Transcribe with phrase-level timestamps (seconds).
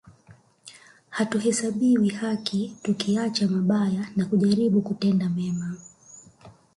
[1.09, 5.75] Hatuhesabiwi haki tukiacha mabaya na kujaribu kutenda mema